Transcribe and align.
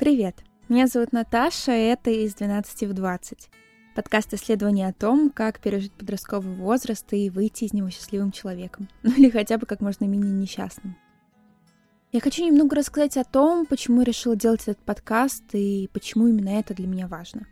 Привет! 0.00 0.36
Меня 0.70 0.86
зовут 0.86 1.12
Наташа, 1.12 1.72
и 1.72 1.88
это 1.88 2.08
из 2.10 2.32
12 2.36 2.84
в 2.88 2.94
20. 2.94 3.50
Подкаст 3.94 4.32
исследования 4.32 4.88
о 4.88 4.94
том, 4.94 5.28
как 5.28 5.60
пережить 5.60 5.92
подростковый 5.92 6.54
возраст 6.54 7.04
и 7.12 7.28
выйти 7.28 7.64
из 7.64 7.74
него 7.74 7.90
счастливым 7.90 8.32
человеком. 8.32 8.88
Ну 9.02 9.12
или 9.12 9.28
хотя 9.28 9.58
бы 9.58 9.66
как 9.66 9.82
можно 9.82 10.06
менее 10.06 10.32
несчастным. 10.32 10.96
Я 12.12 12.20
хочу 12.20 12.42
немного 12.46 12.76
рассказать 12.76 13.18
о 13.18 13.24
том, 13.24 13.66
почему 13.66 14.00
я 14.00 14.06
решила 14.06 14.34
делать 14.34 14.62
этот 14.62 14.78
подкаст 14.78 15.44
и 15.52 15.90
почему 15.92 16.28
именно 16.28 16.48
это 16.48 16.72
для 16.72 16.86
меня 16.86 17.06
важно. 17.06 17.46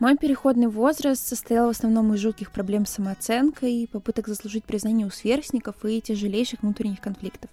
Мой 0.00 0.16
переходный 0.16 0.66
возраст 0.66 1.24
состоял 1.24 1.68
в 1.68 1.76
основном 1.76 2.12
из 2.12 2.18
жутких 2.18 2.50
проблем 2.50 2.86
с 2.86 2.94
самооценкой, 2.94 3.88
попыток 3.92 4.26
заслужить 4.26 4.64
признание 4.64 5.06
у 5.06 5.10
сверстников 5.10 5.84
и 5.84 6.00
тяжелейших 6.00 6.62
внутренних 6.62 7.00
конфликтов. 7.00 7.52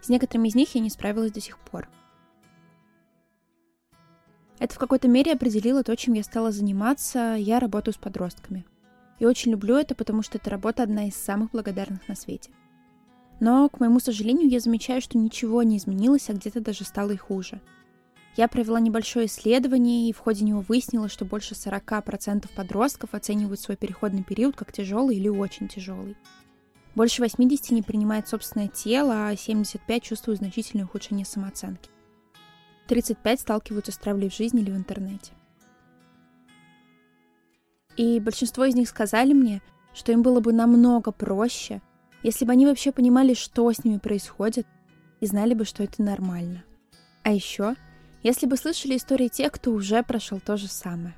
С 0.00 0.08
некоторыми 0.08 0.48
из 0.48 0.54
них 0.54 0.74
я 0.74 0.80
не 0.80 0.88
справилась 0.88 1.32
до 1.32 1.42
сих 1.42 1.58
пор. 1.58 1.86
Это 4.58 4.74
в 4.74 4.78
какой-то 4.78 5.06
мере 5.06 5.32
определило 5.32 5.82
то, 5.82 5.94
чем 5.96 6.14
я 6.14 6.22
стала 6.22 6.50
заниматься. 6.50 7.36
Я 7.38 7.60
работаю 7.60 7.94
с 7.94 7.98
подростками. 7.98 8.64
И 9.18 9.26
очень 9.26 9.50
люблю 9.50 9.76
это, 9.76 9.94
потому 9.94 10.22
что 10.22 10.38
эта 10.38 10.50
работа 10.50 10.82
одна 10.82 11.08
из 11.08 11.14
самых 11.14 11.50
благодарных 11.50 12.06
на 12.08 12.14
свете. 12.14 12.50
Но, 13.38 13.68
к 13.68 13.80
моему 13.80 14.00
сожалению, 14.00 14.48
я 14.48 14.60
замечаю, 14.60 15.02
что 15.02 15.18
ничего 15.18 15.62
не 15.62 15.76
изменилось, 15.76 16.30
а 16.30 16.32
где-то 16.32 16.60
даже 16.60 16.84
стало 16.84 17.10
и 17.10 17.16
хуже. 17.16 17.60
Я 18.36 18.48
провела 18.48 18.80
небольшое 18.80 19.26
исследование, 19.26 20.08
и 20.08 20.12
в 20.12 20.18
ходе 20.18 20.44
него 20.44 20.60
выяснила, 20.60 21.08
что 21.08 21.24
больше 21.24 21.54
40% 21.54 22.48
подростков 22.54 23.14
оценивают 23.14 23.60
свой 23.60 23.76
переходный 23.76 24.22
период 24.22 24.56
как 24.56 24.72
тяжелый 24.72 25.16
или 25.16 25.28
очень 25.28 25.68
тяжелый. 25.68 26.16
Больше 26.94 27.22
80 27.22 27.72
не 27.72 27.82
принимает 27.82 28.28
собственное 28.28 28.68
тело, 28.68 29.28
а 29.28 29.36
75 29.36 30.02
чувствуют 30.02 30.40
значительное 30.40 30.86
ухудшение 30.86 31.26
самооценки. 31.26 31.90
35 32.86 33.40
сталкиваются 33.40 33.92
с 33.92 33.98
травлей 33.98 34.28
в 34.28 34.34
жизни 34.34 34.62
или 34.62 34.70
в 34.70 34.76
интернете. 34.76 35.32
И 37.96 38.20
большинство 38.20 38.64
из 38.64 38.74
них 38.74 38.88
сказали 38.88 39.32
мне, 39.32 39.62
что 39.94 40.12
им 40.12 40.22
было 40.22 40.40
бы 40.40 40.52
намного 40.52 41.12
проще, 41.12 41.80
если 42.22 42.44
бы 42.44 42.52
они 42.52 42.66
вообще 42.66 42.92
понимали, 42.92 43.34
что 43.34 43.72
с 43.72 43.84
ними 43.84 43.98
происходит, 43.98 44.66
и 45.20 45.26
знали 45.26 45.54
бы, 45.54 45.64
что 45.64 45.82
это 45.82 46.02
нормально. 46.02 46.64
А 47.22 47.32
еще, 47.32 47.74
если 48.22 48.46
бы 48.46 48.56
слышали 48.56 48.96
истории 48.96 49.28
тех, 49.28 49.52
кто 49.52 49.72
уже 49.72 50.02
прошел 50.02 50.40
то 50.40 50.56
же 50.56 50.68
самое. 50.68 51.16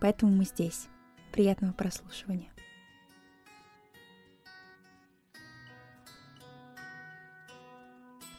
Поэтому 0.00 0.34
мы 0.34 0.44
здесь. 0.44 0.88
Приятного 1.30 1.72
прослушивания. 1.72 2.52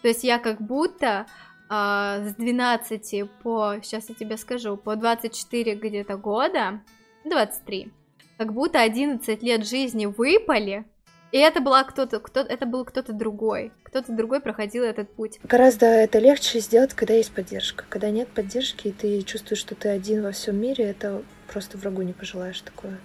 То 0.02 0.10
есть 0.10 0.26
я 0.26 0.38
как 0.38 0.62
будто 0.62 1.26
а, 1.70 2.24
с 2.24 2.36
12 2.36 3.30
по, 3.42 3.76
сейчас 3.82 4.10
я 4.10 4.16
тебе 4.16 4.38
скажу, 4.38 4.78
по 4.78 4.96
24 4.96 5.76
где-то 5.76 6.18
года, 6.18 6.82
23, 7.26 7.92
как 8.38 8.54
будто 8.54 8.82
11 8.82 9.42
лет 9.42 9.68
жизни 9.68 10.06
выпали, 10.06 10.86
и 11.32 11.38
это 11.38 11.62
была 11.62 11.84
кто-то, 11.84 12.20
кто 12.20 12.42
это 12.42 12.68
был 12.68 12.86
кто-то 12.86 13.12
другой. 13.12 13.72
Кто-то 13.84 14.12
другой 14.12 14.40
проходил 14.40 14.84
этот 14.84 15.12
путь. 15.16 15.40
Гораздо 15.44 15.88
это 15.88 16.20
легче 16.20 16.60
сделать, 16.60 16.94
когда 16.94 17.16
есть 17.16 17.32
поддержка. 17.32 17.86
Когда 17.90 18.12
нет 18.12 18.28
поддержки, 18.28 18.90
и 18.90 18.92
ты 18.92 19.22
чувствуешь, 19.24 19.60
что 19.60 19.74
ты 19.74 19.90
один 19.90 20.22
во 20.22 20.32
всем 20.32 20.58
мире, 20.58 20.86
это 20.86 21.24
просто 21.48 21.80
врагу 21.80 22.04
не 22.04 22.14
пожелаешь 22.14 22.62
такое. 22.62 23.00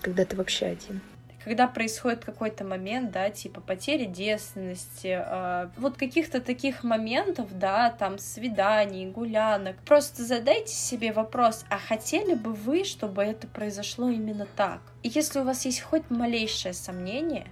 Когда 0.00 0.24
ты 0.24 0.36
вообще 0.36 0.66
один 0.66 1.02
когда 1.44 1.66
происходит 1.66 2.24
какой-то 2.24 2.64
момент, 2.64 3.10
да, 3.10 3.30
типа 3.30 3.60
потери 3.60 4.04
девственности, 4.04 5.22
э, 5.24 5.70
вот 5.76 5.96
каких-то 5.96 6.40
таких 6.40 6.84
моментов, 6.84 7.48
да, 7.58 7.90
там 7.90 8.18
свиданий, 8.18 9.06
гулянок, 9.10 9.76
просто 9.84 10.24
задайте 10.24 10.72
себе 10.72 11.12
вопрос, 11.12 11.64
а 11.68 11.78
хотели 11.78 12.34
бы 12.34 12.52
вы, 12.52 12.84
чтобы 12.84 13.22
это 13.22 13.46
произошло 13.46 14.08
именно 14.08 14.46
так? 14.56 14.80
И 15.02 15.08
если 15.08 15.40
у 15.40 15.44
вас 15.44 15.64
есть 15.64 15.80
хоть 15.80 16.10
малейшее 16.10 16.74
сомнение, 16.74 17.48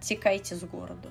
текайте 0.00 0.54
с 0.54 0.62
городу. 0.62 1.08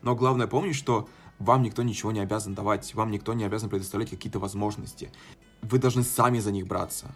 Но 0.00 0.14
главное 0.14 0.46
помнить, 0.46 0.76
что 0.76 1.08
вам 1.38 1.62
никто 1.62 1.82
ничего 1.82 2.12
не 2.12 2.20
обязан 2.20 2.54
давать, 2.54 2.94
вам 2.94 3.10
никто 3.10 3.34
не 3.34 3.44
обязан 3.44 3.68
предоставлять 3.68 4.10
какие-то 4.10 4.38
возможности. 4.38 5.10
Вы 5.62 5.78
должны 5.78 6.02
сами 6.02 6.38
за 6.38 6.52
них 6.52 6.66
браться. 6.66 7.14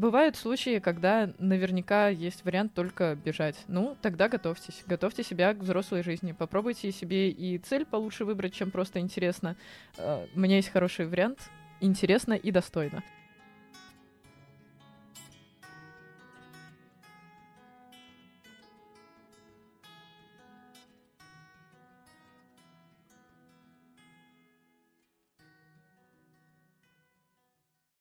Бывают 0.00 0.34
случаи, 0.36 0.78
когда 0.78 1.30
наверняка 1.38 2.08
есть 2.08 2.42
вариант 2.46 2.72
только 2.72 3.18
бежать. 3.22 3.56
Ну, 3.68 3.98
тогда 4.00 4.30
готовьтесь. 4.30 4.82
Готовьте 4.86 5.22
себя 5.22 5.52
к 5.52 5.58
взрослой 5.58 6.02
жизни. 6.02 6.32
Попробуйте 6.32 6.90
себе 6.90 7.28
и 7.28 7.58
цель 7.58 7.84
получше 7.84 8.24
выбрать, 8.24 8.54
чем 8.54 8.70
просто 8.70 9.00
интересно. 9.00 9.56
Э, 9.98 10.24
у 10.34 10.40
меня 10.40 10.56
есть 10.56 10.70
хороший 10.70 11.06
вариант. 11.06 11.50
Интересно 11.82 12.32
и 12.32 12.50
достойно. 12.50 13.04